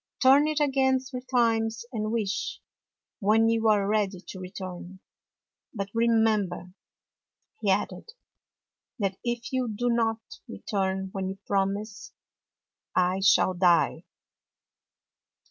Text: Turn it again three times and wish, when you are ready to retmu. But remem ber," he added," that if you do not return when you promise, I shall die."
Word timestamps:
Turn 0.19 0.47
it 0.47 0.59
again 0.59 0.99
three 0.99 1.21
times 1.21 1.85
and 1.93 2.11
wish, 2.11 2.59
when 3.19 3.49
you 3.49 3.67
are 3.67 3.87
ready 3.87 4.19
to 4.29 4.39
retmu. 4.39 4.97
But 5.75 5.91
remem 5.95 6.49
ber," 6.49 6.73
he 7.61 7.69
added," 7.69 8.09
that 8.97 9.19
if 9.23 9.53
you 9.53 9.67
do 9.69 9.89
not 9.91 10.19
return 10.49 11.09
when 11.11 11.29
you 11.29 11.37
promise, 11.45 12.13
I 12.95 13.19
shall 13.19 13.53
die." 13.53 14.05